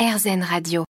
[0.00, 0.84] RZN Radio.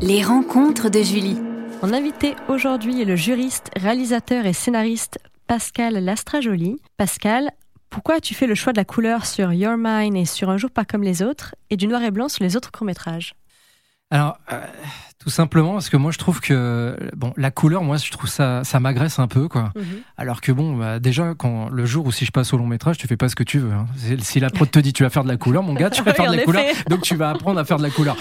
[0.00, 1.36] Les rencontres de Julie.
[1.82, 6.80] Mon invité aujourd'hui est le juriste, réalisateur et scénariste Pascal Lastrajoli.
[6.96, 7.50] Pascal,
[7.90, 10.70] pourquoi as-tu fait le choix de la couleur sur Your Mind et sur Un jour
[10.70, 13.34] pas comme les autres et du noir et blanc sur les autres courts-métrages?
[14.10, 14.64] Alors, euh,
[15.22, 18.64] tout simplement parce que moi je trouve que bon la couleur moi je trouve ça
[18.64, 19.72] ça m'agresse un peu quoi.
[19.76, 19.84] Mhm.
[20.16, 22.98] Alors que bon bah, déjà quand le jour où si je passe au long métrage
[22.98, 23.72] tu fais pas ce que tu veux.
[23.72, 23.86] hein.
[24.20, 26.10] Si la prod te dit tu vas faire de la couleur mon gars tu vas
[26.10, 28.16] Oui, faire de la couleur donc tu vas apprendre à faire de la couleur.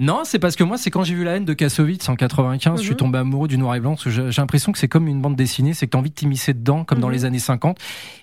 [0.00, 2.78] Non c'est parce que moi c'est quand j'ai vu la haine de Kassovitz en 95
[2.78, 2.96] je suis Mhm.
[2.96, 5.86] tombé amoureux du noir et blanc j'ai l'impression que c'est comme une bande dessinée c'est
[5.86, 7.12] que t'as envie de t'immiscer dedans comme dans Mhm.
[7.14, 7.78] les années 50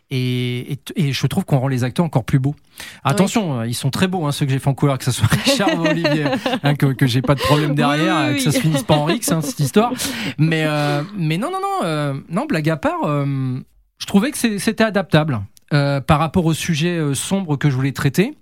[0.10, 2.56] et, et, et je trouve qu'on rend les acteurs encore plus beaux.
[3.04, 5.28] Attention ils sont très beaux hein, ceux que j'ai fait en couleur que ce soit
[5.46, 6.28] Richard ou Olivier
[6.64, 8.96] hein, que, que j'ai pas de problème derrière Oui, oui, que ça se finisse pas
[8.96, 9.92] en Rix, hein, cette histoire.
[10.38, 13.60] Mais, euh, mais non, non, non, euh, non, blague à part, euh,
[13.98, 15.42] je trouvais que c'était adaptable
[15.74, 18.34] euh, par rapport au sujet euh, sombre que je voulais traiter.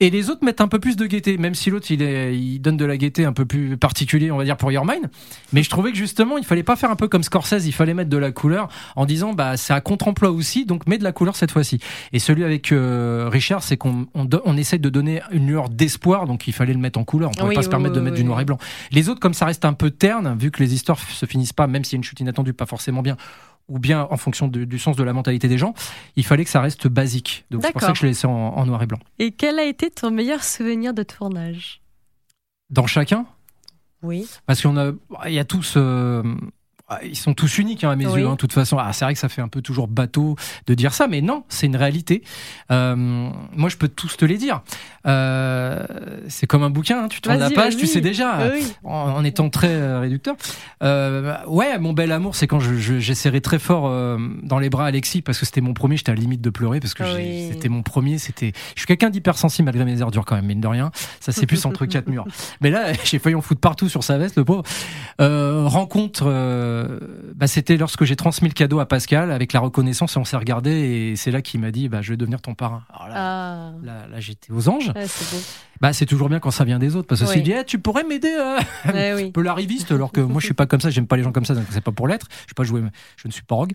[0.00, 2.58] Et les autres mettent un peu plus de gaieté, même si l'autre il, est- il
[2.58, 5.08] donne de la gaieté un peu plus particulier, on va dire pour Your Mind.
[5.52, 7.94] Mais je trouvais que justement, il fallait pas faire un peu comme Scorsese, il fallait
[7.94, 11.12] mettre de la couleur en disant bah c'est à contre-emploi aussi, donc mets de la
[11.12, 11.78] couleur cette fois-ci.
[12.12, 16.26] Et celui avec euh, Richard, c'est qu'on on, on essaie de donner une lueur d'espoir,
[16.26, 17.30] donc il fallait le mettre en couleur.
[17.30, 18.58] On pouvait Oui, pas se oui, permettre de mettre du noir et blanc.
[18.90, 21.68] Les autres, comme ça reste un peu terne, vu que les histoires se finissent pas,
[21.68, 23.16] même s'il y a une chute inattendue, pas forcément bien,
[23.68, 25.74] ou bien en fonction de- du sens de la mentalité des gens,
[26.16, 27.44] il fallait que ça reste basique.
[27.50, 28.98] Donc c'est pour ça que je l'ai laissé en, en noir et blanc.
[29.18, 31.80] Et quel a été ton meilleur souvenir de tournage?
[32.70, 33.26] Dans chacun,
[34.02, 34.26] Oui.
[34.46, 34.92] parce qu'on a,
[35.26, 35.74] il y a tous.
[35.76, 36.22] euh,
[37.02, 38.20] ils sont tous uniques hein, à mes Oui.
[38.20, 38.76] yeux, hein, de toute façon.
[38.78, 41.44] Ah, c'est vrai que ça fait un peu toujours bateau de dire ça, mais non,
[41.48, 42.22] c'est une réalité.
[42.70, 44.62] Euh, moi, je peux tous te les dire.
[45.06, 45.86] Euh,
[46.28, 48.38] c'est comme un bouquin, hein, tu tournes la page, tu sais déjà.
[48.54, 48.64] Oui.
[48.84, 50.34] en, en étant très euh, réducteur.
[50.82, 54.70] Euh, ouais, mon bel amour, c'est quand je- je- j'essaierai très fort euh, dans les
[54.70, 57.02] bras Alexis parce que c'était mon premier, j'étais à la limite de pleurer parce que
[57.02, 57.48] Oui.
[57.52, 58.18] c'était mon premier.
[58.18, 60.90] C'était, je suis quelqu'un d'hypersensible malgré mes dures quand même, mine de rien.
[61.20, 62.26] Ça c'est plus entre quatre murs.
[62.60, 64.62] Mais là, j'ai failli en foutre partout sur sa veste, le pauvre.
[65.20, 66.73] Euh, rencontre, euh,
[67.34, 70.36] bah, c'était lorsque j'ai transmis le cadeau à Pascal avec la reconnaissance et on s'est
[70.36, 72.82] regardé et c'est là qu'il m'a dit, bah, je vais devenir ton parrain.
[72.92, 73.72] Alors là, Ah.
[73.82, 74.92] là, là, j'étais aux anges.
[74.94, 75.36] Ouais, c'est.
[75.80, 77.42] Bah, toujours bien quand ça vient des autres parce que Oui.
[77.42, 78.34] dit, Eh, tu pourrais m'aider.
[78.38, 78.58] euh,
[79.16, 79.24] oui.
[79.24, 81.32] un peu l'arriviste, alors que moi je suis pas comme ça, j'aime pas les gens
[81.32, 82.26] comme ça, donc c'est pas pour l'être.
[82.48, 82.82] Je pas joué,
[83.16, 83.72] je ne suis pas rogue.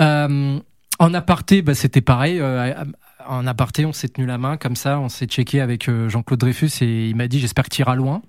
[0.00, 0.58] Euh,
[0.98, 2.38] en aparté, bah, c'était pareil.
[2.40, 2.72] euh,
[3.28, 6.40] en aparté, on s'est tenu la main comme ça, on s'est checké avec euh, Jean-Claude
[6.40, 8.22] Dreyfus et il m'a dit j'espère que tu iras loin.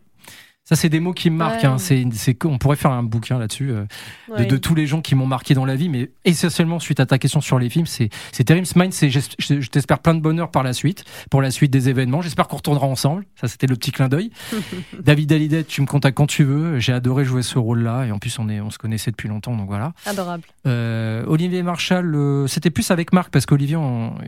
[0.64, 1.64] Ça, c'est des mots qui me marquent.
[1.64, 1.66] Ouais.
[1.66, 1.78] hein.
[1.80, 3.84] C'est, c'est, on pourrait faire un bouquin là-dessus euh,
[4.30, 4.46] de, Ouais.
[4.46, 7.18] de tous les gens qui m'ont marqué dans la vie, mais essentiellement suite à ta
[7.18, 8.94] question sur les films, c'est, c'est Terrible Mind.
[8.94, 12.22] C'est, je, t'espère plein de bonheur par la suite, pour la suite des événements.
[12.22, 13.26] J'espère qu'on retournera ensemble.
[13.36, 14.32] Ça, c'était le petit clin d'œil.
[15.04, 16.80] David Hallyday, tu me contactes quand tu veux.
[16.80, 19.58] J'ai adoré jouer ce rôle-là et en plus on est, on se connaissait depuis longtemps,
[19.58, 19.94] donc voilà.
[20.06, 20.44] Adorable.
[20.68, 23.78] Euh, Olivier Marchal, euh, c'était plus avec Marc parce qu'Olivier,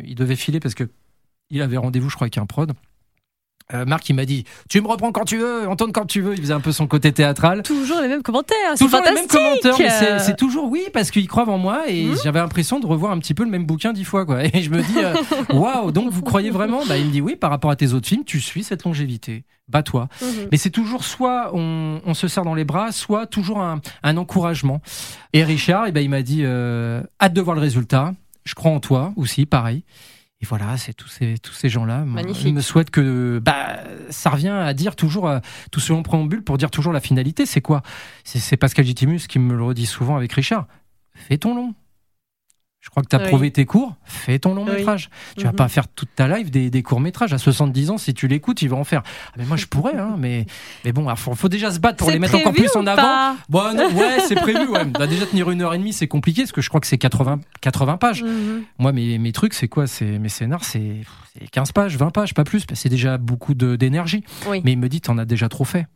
[0.03, 0.89] il devait filer parce que
[1.51, 2.73] il avait rendez-vous, je crois, avec un prod.
[3.73, 6.33] Euh, Marc, il m'a dit Tu me reprends quand tu veux, tourne quand tu veux.
[6.33, 7.63] Il faisait un peu son côté théâtral.
[7.63, 8.57] Toujours les mêmes commentaires.
[8.77, 12.17] Toujours les mêmes commentaires, mais c'est- toujours oui, parce qu'ils croient en moi et Mhm.
[12.23, 14.25] j'avais l'impression de revoir un petit peu le même bouquin dix fois.
[14.25, 14.43] Quoi.
[14.45, 15.13] Et je me dis euh,
[15.53, 16.81] Waouh, donc vous croyez vraiment?
[16.85, 19.43] Bah, Il me dit Oui, par rapport à tes autres films, tu suis cette longévité.
[19.69, 20.09] Bats-toi.
[20.21, 20.27] mhm.
[20.51, 24.17] Mais c'est toujours soit on, on se serre dans les bras, soit toujours un, un
[24.17, 24.81] encouragement.
[25.31, 28.13] Et Richard, eh ben, il m'a dit euh, hâte de voir le résultat.
[28.43, 29.83] Je crois en toi aussi, pareil.
[30.43, 32.03] Et voilà, c'est tous ces, tous ces gens-là.
[32.03, 32.47] Magnifique.
[32.47, 33.39] Ils me souhaitent que.
[33.39, 35.39] Bah, ça revient à dire toujours, euh,
[35.71, 37.45] tout ce long préambule, pour dire toujours la finalité.
[37.45, 37.81] C'est quoi?
[38.25, 40.67] C'est c'est Pascal Gitimus qui me le redit souvent avec Richard.
[41.15, 41.73] Fais ton long.
[42.83, 43.27] Je crois que tu as Oui.
[43.29, 44.75] prouvé tes cours, fais ton long Oui.
[44.75, 45.09] métrage.
[45.37, 45.55] Tu vas Mhm.
[45.55, 47.31] pas faire toute ta life des, des courts métrages.
[47.31, 49.03] À 70 ans, si tu l'écoutes, il va en faire.
[49.05, 50.45] Ah, mais moi, je pourrais, hein, mais,
[50.83, 53.37] mais bon, il faut, faut déjà se battre pour les mettre encore plus en avant.
[53.47, 54.67] Bon, non, ouais, c'est prévu.
[54.67, 54.83] Ouais.
[54.83, 56.97] Bah, déjà, tenir une heure et demie, c'est compliqué parce que je crois que c'est
[56.97, 58.21] 80, 80 pages.
[58.21, 58.63] Mhm.
[58.79, 59.87] Moi, mes, mes trucs, c'est quoi?
[59.87, 60.97] C'est, Mes scénars, c'est
[61.39, 62.65] c'est 15 pages, 20 pages, pas plus.
[62.65, 64.23] que C'est déjà beaucoup d'énergie.
[64.47, 64.61] Oui.
[64.65, 65.87] Mais il me dit, t'en as déjà trop fait.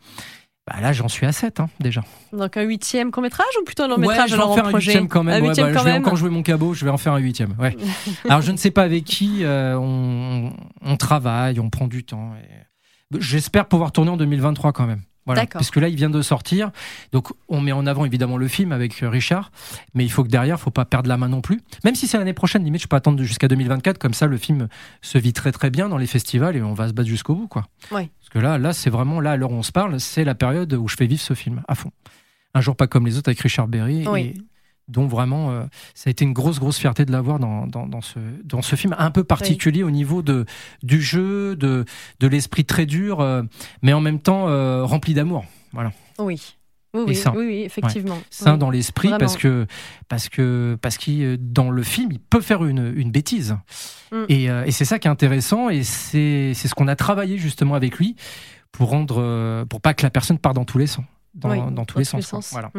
[0.68, 2.04] Bah, là, j'en suis à 7, hein, déjà.
[2.34, 4.56] Donc un huitième court métrage ou plutôt un long Ouais, métrage je vais alors en
[4.56, 5.36] faire un huitième quand même.
[5.36, 6.02] Un Ouais, huitième bah, quand je vais même.
[6.02, 7.56] encore jouer mon cabot, je vais en faire un huitième.
[7.58, 7.76] Ouais.
[8.30, 10.52] Alors je ne sais pas avec qui, euh, on,
[10.82, 12.34] on travaille, on prend du temps.
[12.36, 15.04] et- J'espère pouvoir tourner en 2023 quand même.
[15.28, 15.60] Voilà, D'accord.
[15.60, 16.72] puisque là il vient de sortir,
[17.12, 19.52] donc on met en avant évidemment le film avec euh, Richard,
[19.94, 21.62] mais il faut que derrière, faut pas perdre la main non plus.
[21.84, 24.70] Même si c'est l'année prochaine, limite je peux attendre jusqu'à 2024, comme ça le film
[25.02, 27.48] se vit très très bien dans les festivals et on va se battre jusqu'au bout
[27.48, 27.66] quoi.
[27.92, 28.10] Oui.
[28.20, 30.34] Parce que là, là c'est vraiment là à l'heure où on se parle, c'est la
[30.34, 31.92] période où je fais vivre ce film à fond.
[32.54, 34.08] Un jour pas comme les autres avec Richard Berry.
[34.08, 34.22] Oui.
[34.22, 34.34] Et
[34.88, 35.64] dont vraiment, euh,
[35.94, 38.76] ça a été une grosse, grosse fierté de l'avoir dans, dans, dans, ce, dans ce
[38.76, 40.46] film un peu particulier au niveau de,
[40.84, 41.86] du jeu, de,
[42.20, 43.44] de l'esprit très dur, euh,
[43.82, 45.46] mais en même temps euh, rempli d'amour.
[45.74, 45.92] Voilà.
[46.20, 46.56] Oui.
[46.94, 47.34] Oui, oui, sain.
[47.36, 48.18] oui, oui, effectivement.
[48.30, 48.60] sain Oui.
[48.60, 49.68] dans l'esprit parce que
[50.08, 53.58] parce que parce qu'il dans le film il peut faire une, une bêtise
[54.10, 54.24] Mm.
[54.30, 57.98] et, et c'est ça qui est intéressant et c'est ce qu'on a travaillé justement avec
[57.98, 58.16] lui
[58.72, 61.04] pour rendre pour pas que la personne parte dans tous les sens
[61.36, 62.72] dans, dans tous les sens, voilà.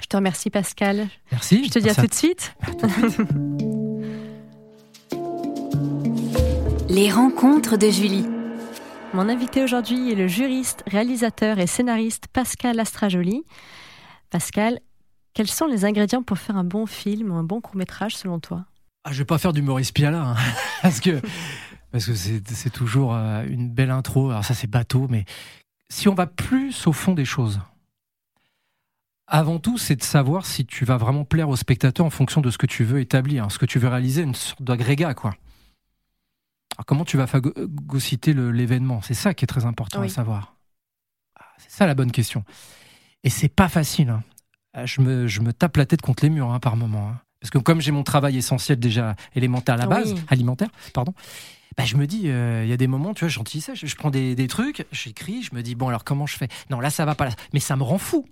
[0.00, 1.08] Je te remercie, Pascal.
[1.30, 2.54] merci Je te dis à tout de suite.
[6.88, 8.26] Les rencontres de Julie.
[9.14, 13.44] Mon invité aujourd'hui est le juriste, réalisateur et scénariste Pascal Astrajoli.
[14.30, 14.80] Pascal,
[15.34, 18.64] quels sont les ingrédients pour faire un bon film ou un bon court-métrage selon toi?
[19.04, 20.36] Ah, je vais pas faire du Maurice Piala, hein,
[20.82, 21.20] parce que
[21.90, 24.30] parce que c'est c'est toujours euh, une belle intro.
[24.30, 25.24] Alors ça c'est bateau, mais
[25.90, 27.60] si on va plus au fond des choses,
[29.32, 32.50] avant tout, c'est de savoir si tu vas vraiment plaire au spectateur en fonction de
[32.50, 35.34] ce que tu veux établir, ce que tu veux réaliser, une sorte d'agrégat, quoi.
[36.76, 39.00] Alors comment tu vas phagocyter l'événement?
[39.02, 40.06] C'est ça qui est très important Oui.
[40.06, 40.56] à savoir.
[41.40, 42.44] Ah, C'est ça la bonne question.
[43.24, 44.10] Et c'est pas facile.
[44.10, 44.22] hein.
[44.74, 47.08] Ah, Je me, je me tape la tête contre les murs hein, par moment.
[47.08, 47.20] hein.
[47.40, 50.20] Parce que comme j'ai mon travail essentiel déjà élémentaire à la base, Oui.
[50.28, 51.12] alimentaire, pardon,
[51.76, 53.96] bah, je me dis, euh, il y a des moments, tu vois, j'anticipe, je, je
[53.96, 56.48] prends des, des trucs, j'écris, je me dis, bon, alors comment je fais?
[56.70, 57.24] Non, là, ça va pas.
[57.26, 57.32] Là.
[57.52, 58.26] Mais ça me rend fou.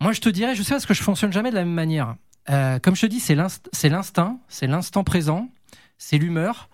[0.00, 2.16] Moi, je te dirais, je sais parce que je fonctionne jamais de la même manière.
[2.50, 5.48] Euh, comme je te dis, c'est l'inst- c'est l'instinct, c'est l'instant présent,
[5.98, 6.68] c'est l'humeur.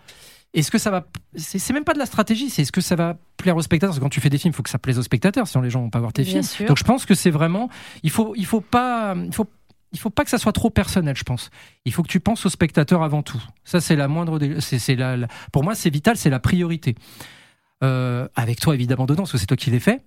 [0.52, 1.06] Est-ce que ça va.
[1.36, 3.90] C'est même pas de la stratégie, c'est est-ce que ça va plaire aux spectateurs?
[3.90, 5.62] Parce que quand tu fais des films, il faut que ça plaise aux spectateurs, sinon
[5.62, 6.42] les gens vont pas voir tes Bien films.
[6.42, 6.66] sûr.
[6.66, 7.68] Donc je pense que c'est vraiment.
[8.02, 9.14] Il faut, il faut pas.
[9.16, 9.46] Il faut,
[9.92, 11.50] il faut pas que ça soit trop personnel, je pense.
[11.84, 13.40] Il faut que tu penses au spectateur avant tout.
[13.64, 14.40] Ça, c'est la moindre.
[14.60, 16.96] c'est la, la- pour moi, c'est vital, c'est la priorité.
[17.84, 20.02] Euh, avec toi, évidemment, dedans, parce que c'est toi qui l'as fait.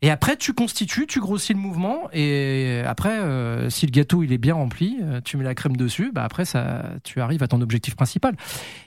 [0.00, 4.32] Et après, tu constitues, tu grossis le mouvement, et après, euh, si le gâteau il
[4.32, 7.48] est bien rempli, euh, tu mets la crème dessus, bah après, ça, tu arrives à
[7.48, 8.36] ton objectif principal.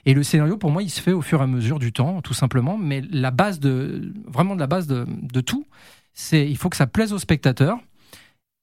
[0.06, 2.22] Et le scénario, pour moi, il se fait au fur et à mesure du temps,
[2.22, 2.78] tout simplement.
[2.78, 5.66] Mais la base de, vraiment de la base de, de tout,
[6.14, 7.78] c'est il faut que ça plaise au spectateur.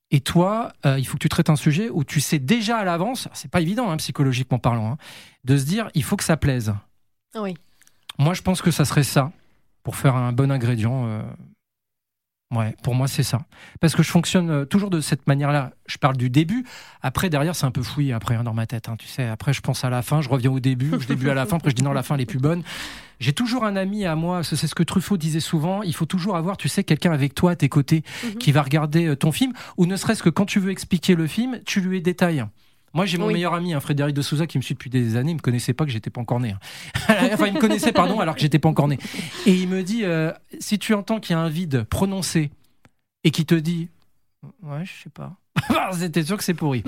[0.10, 2.84] Et toi, euh, il faut que tu traites un sujet où tu sais déjà à
[2.84, 4.98] l'avance, c'est pas évident hein, psychologiquement parlant, hein,
[5.44, 6.74] de se dire il faut que ça plaise.
[7.36, 7.54] Oui.
[8.18, 9.32] Moi, je pense que ça serait ça
[9.84, 11.06] pour faire un bon ingrédient.
[11.06, 11.22] euh,
[12.52, 13.42] Ouais, pour moi, c'est ça.
[13.80, 15.72] Parce que je fonctionne euh, toujours de cette manière-là.
[15.86, 16.66] Je parle du début.
[17.04, 18.90] Après, derrière, c'est un peu fouillé après hein, dans ma tête.
[18.90, 21.30] hein, tu sais, après, je pense à la fin, je reviens au début, je début
[21.30, 21.58] à la fin.
[21.58, 22.64] Après, je dis non, la fin, elle est plus bonne.
[23.20, 24.44] J'ai toujours un ami à moi.
[24.44, 25.84] C'est c'est ce que Truffaut disait souvent.
[25.84, 28.36] Il faut toujours avoir, tu sais, quelqu'un avec toi à tes côtés Mhm.
[28.40, 31.28] qui va regarder euh, ton film, ou ne serait-ce que quand tu veux expliquer le
[31.28, 32.46] film, tu lui détailles.
[32.94, 33.34] Moi, j'ai mon Oui.
[33.34, 35.32] meilleur ami, hein, Frédéric de Souza, qui me suit depuis des années.
[35.32, 36.52] Il me connaissait pas que j'étais pas encore né.
[36.52, 36.60] hein.
[37.34, 38.98] enfin, il me connaissait, pardon, alors que j'étais pas encore né.
[39.46, 42.52] Et il me dit, euh, si tu entends qu'il y a un vide prononcé
[43.24, 43.90] et qui te dit,
[44.64, 45.36] ouais, je sais pas.
[45.92, 46.84] C'était sûr que c'est pourri.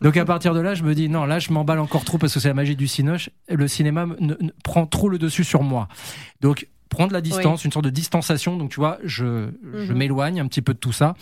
[0.00, 2.32] Donc à partir de là, je me dis non, là je m'emballe encore trop parce
[2.32, 3.28] que c'est la magie du cinoche.
[3.50, 5.88] Le cinéma me- ne- ne- prend trop le dessus sur moi.
[6.40, 8.56] Donc prendre la distance, une sorte de distanciation.
[8.56, 9.98] Donc tu vois, je, je Mhm.
[9.98, 11.14] m'éloigne un petit peu de tout ça.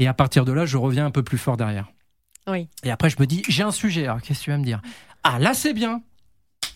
[0.00, 1.92] Et à partir de là, je reviens un peu plus fort derrière.
[2.48, 2.68] Oui.
[2.82, 4.04] Et après, je me dis, j'ai un sujet.
[4.06, 4.80] Alors, qu'est-ce que tu vas me dire?
[5.22, 6.02] Ah, là, c'est bien.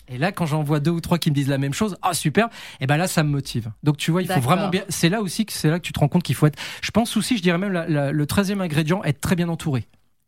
[0.09, 2.13] Et là, quand j'en vois deux ou trois qui me disent la même chose, ah
[2.13, 2.47] super.
[2.79, 3.71] Et ben là, ça me motive.
[3.83, 4.83] Donc tu vois, il faut vraiment bien.
[4.87, 6.57] C'est là aussi que c'est là que tu te rends compte qu'il faut être.
[6.81, 9.85] Je pense aussi, je dirais même la- la- le treizième ingrédient, être très bien entouré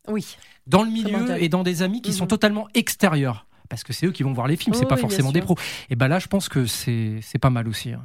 [0.09, 0.35] Oui.
[0.67, 2.15] dans le milieu et dans des amis qui Mhm.
[2.17, 3.45] sont totalement extérieurs.
[3.69, 5.55] Parce que c'est eux qui vont voir les films, c'est pas oui, forcément des pros.
[5.89, 7.93] Et ben là, je pense que c'est c'est pas mal aussi.
[7.93, 8.01] hein.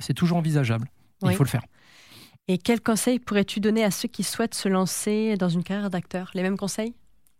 [0.00, 0.86] C'est toujours envisageable.
[1.22, 1.32] Oui.
[1.32, 1.62] Il faut le faire.
[2.48, 6.30] Et quels conseils pourrais-tu donner à ceux qui souhaitent se lancer dans une carrière d'acteur?
[6.34, 6.94] Les mêmes conseils?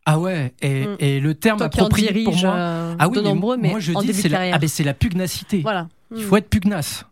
[0.07, 0.97] Ah ouais, et, Mm.
[0.99, 2.55] et le terme Toi approprié pour diriges moi.
[2.55, 4.83] euh, ah oui, de mais nombreux, mais moi je dis c'est la, ah ben, c'est
[4.85, 5.61] la pugnacité.
[5.61, 5.89] Voilà.
[6.11, 6.21] Il Mm.
[6.23, 7.05] faut être pugnace.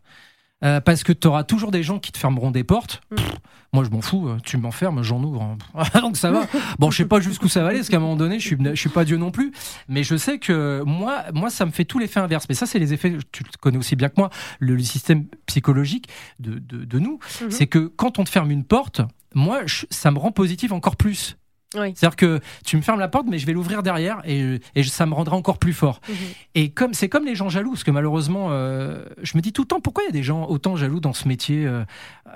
[0.65, 3.00] Euh, parce que tu auras toujours des gens qui te fermeront des portes.
[3.12, 3.15] Mm.
[3.17, 3.33] Pff,
[3.73, 4.29] moi, je m'en fous.
[4.29, 5.43] euh, Tu m'enfermes, j'en ouvre.
[5.43, 5.85] hein.
[6.00, 6.47] Donc ça va.
[6.81, 8.57] Bon, je sais pas jusqu'où ça va aller, parce qu'à un moment donné, je suis,
[8.61, 9.53] je suis pas Dieu non plus.
[9.88, 12.47] Mais je sais que moi, moi, ça me fait tout l'effet inverse.
[12.49, 13.17] Mais ça, c'est les effets.
[13.31, 16.09] Tu le connais aussi bien que moi, le, le système psychologique
[16.41, 17.21] de, de, de nous.
[17.43, 17.50] Mhm.
[17.50, 19.00] C'est que quand on te ferme une porte,
[19.35, 21.37] moi, je- ça me rend positif encore plus.
[21.77, 21.93] Oui.
[21.95, 25.05] C'est-à-dire que tu me fermes la porte, mais je vais l'ouvrir derrière et, et ça
[25.05, 26.01] me rendra encore plus fort.
[26.09, 26.15] Mhm.
[26.55, 29.63] Et comme c'est comme les gens jaloux, parce que malheureusement, euh, je me dis tout
[29.63, 31.67] le temps pourquoi il y a des gens autant jaloux dans ce métier.
[31.67, 31.85] euh,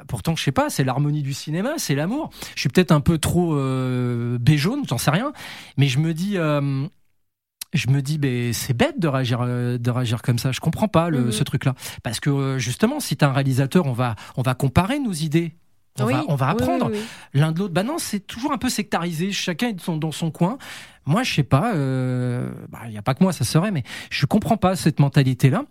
[0.06, 2.28] pourtant, je sais pas, c'est l'harmonie du cinéma, c'est l'amour.
[2.54, 5.32] Je suis peut-être un peu trop euh, béjaune, j'en sais rien,
[5.78, 6.36] mais je me dis.
[6.36, 6.86] euh,
[7.74, 10.52] je me dis, ben, c'est bête de réagir, de réagir comme ça.
[10.52, 11.32] Je comprends pas le- Mhm.
[11.32, 11.74] ce truc-là.
[12.02, 15.54] Parce que justement, si tu un réalisateur, on va, on va comparer nos idées.
[16.00, 17.40] On, Oui, va, on va apprendre oui, oui.
[17.40, 17.74] l'un de l'autre.
[17.74, 19.30] Bah non, c'est toujours un peu sectarisé.
[19.32, 20.58] Chacun est dans son, dans son coin.
[21.04, 21.72] Moi, je sais pas.
[21.74, 25.64] Il n'y a pas que moi, ça serait, mais je comprends pas cette mentalité-là.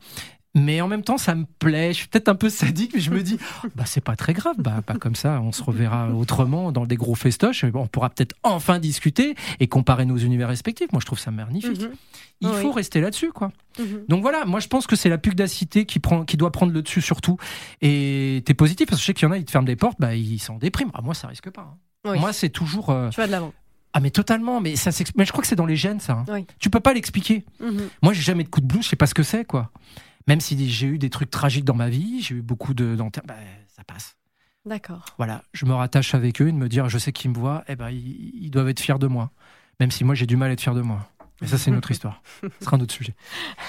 [0.55, 1.89] Mais en même temps, ça me plaît.
[1.93, 3.37] Je suis peut-être un peu sadique, mais je me dis,
[3.75, 4.55] bah c'est pas très grave.
[4.57, 7.63] Bah pas comme ça, on se reverra autrement dans des gros festoches.
[7.73, 10.91] On pourra peut-être enfin discuter et comparer nos univers respectifs.
[10.91, 11.81] Moi, je trouve ça magnifique.
[11.81, 11.91] Mhm.
[12.41, 12.61] Il Oui.
[12.61, 13.51] faut rester là-dessus, quoi.
[13.79, 14.05] Mhm.
[14.09, 16.81] Donc voilà, moi je pense que c'est la pugdacité qui prend, qui doit prendre le
[16.81, 17.37] dessus surtout.
[17.81, 19.75] Et t'es positif parce que je sais qu'il y en a, ils te ferment des
[19.75, 20.91] portes, bah ils s'en dépriment.
[20.93, 21.61] Ah, moi, ça risque pas.
[21.61, 21.77] hein.
[22.11, 22.19] Oui.
[22.19, 22.89] Moi, c'est toujours.
[22.89, 23.53] euh, Tu vas de l'avant.
[23.93, 24.59] Ah mais totalement.
[24.59, 26.13] Mais ça, mais je crois que c'est dans les gènes, ça.
[26.13, 26.25] hein.
[26.29, 26.45] Oui.
[26.59, 27.45] Tu peux pas l'expliquer.
[27.59, 27.89] Mhm.
[28.01, 29.69] Moi, j'ai jamais de coup de blues, je sais pas ce que c'est, quoi.
[30.27, 33.23] Même si j'ai eu des trucs tragiques dans ma vie, j'ai eu beaucoup de d'enterres,
[33.25, 33.35] bah,
[33.75, 34.15] ça passe.
[34.65, 35.05] D'accord.
[35.17, 37.63] Voilà, je me rattache avec eux, et de me dire, je sais qu'ils me voient,
[37.67, 39.31] eh ben, ils, ils doivent être fiers de moi.
[39.79, 41.09] Même si moi, j'ai du mal à être fier de moi.
[41.41, 42.21] Mais ça, c'est une autre histoire.
[42.41, 43.15] Ce sera un autre sujet.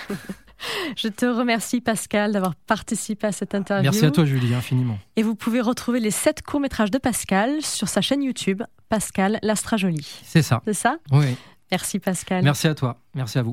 [0.96, 3.90] Je te remercie Pascal d'avoir participé à cette interview.
[3.90, 4.98] Merci à toi, Julie, infiniment.
[5.16, 10.06] Et vous pouvez retrouver les sept courts-métrages de Pascal sur sa chaîne YouTube, Pascal Lastrajoli.
[10.24, 10.62] C'est ça.
[10.64, 10.98] C'est ça?
[11.10, 11.36] Oui.
[11.70, 12.44] Merci Pascal.
[12.44, 13.00] Merci à toi.
[13.14, 13.50] Merci à vous.